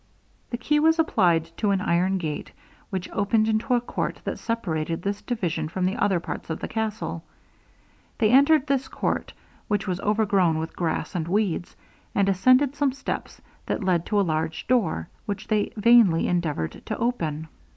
The 0.49 0.57
key 0.57 0.79
was 0.79 0.97
applied 0.97 1.51
to 1.57 1.69
an 1.69 1.79
iron 1.79 2.17
gate, 2.17 2.51
which 2.89 3.07
opened 3.11 3.47
into 3.47 3.75
a 3.75 3.79
court 3.81 4.19
that 4.23 4.39
separated 4.39 5.03
this 5.03 5.21
division 5.21 5.67
from 5.69 5.85
the 5.85 5.95
other 5.95 6.19
parts 6.19 6.49
of 6.49 6.59
the 6.59 6.67
castle. 6.67 7.23
They 8.17 8.31
entered 8.31 8.65
this 8.65 8.87
court, 8.87 9.31
which 9.67 9.85
was 9.85 9.99
overgrown 9.99 10.57
with 10.57 10.75
grass 10.75 11.13
and 11.13 11.27
weeds, 11.27 11.75
and 12.15 12.27
ascended 12.27 12.75
some 12.75 12.93
steps 12.93 13.41
that 13.67 13.83
led 13.83 14.07
to 14.07 14.19
a 14.19 14.23
large 14.25 14.65
door, 14.65 15.07
which 15.27 15.47
they 15.47 15.71
vainly 15.77 16.27
endeavoured 16.27 16.81
to 16.87 16.97
open. 16.97 17.47